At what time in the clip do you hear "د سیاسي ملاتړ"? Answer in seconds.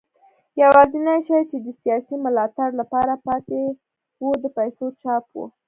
1.65-2.69